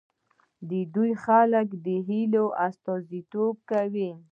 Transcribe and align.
دوی 0.69 0.83
د 0.93 1.19
خلکو 1.23 1.75
د 1.85 1.87
هیلو 2.07 2.45
استازیتوب 2.67 3.55
کاوه. 3.69 4.09